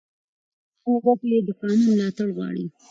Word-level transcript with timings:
عامه 0.87 0.99
ګټې 1.19 1.39
د 1.47 1.49
قانون 1.59 1.79
ملاتړ 1.87 2.27
غواړي. 2.35 2.65